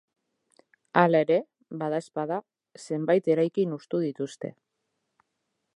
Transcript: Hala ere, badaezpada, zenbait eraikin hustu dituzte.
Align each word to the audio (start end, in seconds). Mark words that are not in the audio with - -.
Hala 1.01 1.21
ere, 1.25 1.37
badaezpada, 1.83 2.39
zenbait 2.87 3.29
eraikin 3.35 3.77
hustu 3.79 4.03
dituzte. 4.07 4.55